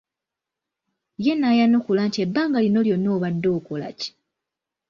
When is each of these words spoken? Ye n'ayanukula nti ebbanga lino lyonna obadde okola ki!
Ye 1.23 1.33
n'ayanukula 1.37 2.01
nti 2.07 2.19
ebbanga 2.25 2.57
lino 2.63 2.79
lyonna 2.87 3.09
obadde 3.17 3.47
okola 3.57 3.87
ki! 3.99 4.09